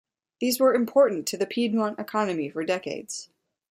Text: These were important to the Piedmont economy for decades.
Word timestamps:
These 0.39 0.59
were 0.59 0.73
important 0.73 1.27
to 1.27 1.37
the 1.37 1.45
Piedmont 1.45 1.99
economy 1.99 2.49
for 2.49 2.63
decades. 2.65 3.29